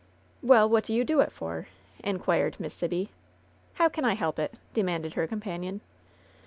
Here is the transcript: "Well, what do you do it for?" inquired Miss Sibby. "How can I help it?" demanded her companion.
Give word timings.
"Well, 0.41 0.67
what 0.67 0.85
do 0.85 0.95
you 0.95 1.03
do 1.03 1.19
it 1.19 1.31
for?" 1.31 1.67
inquired 2.03 2.59
Miss 2.59 2.73
Sibby. 2.73 3.11
"How 3.75 3.87
can 3.87 4.03
I 4.03 4.15
help 4.15 4.39
it?" 4.39 4.55
demanded 4.73 5.13
her 5.13 5.27
companion. 5.27 5.81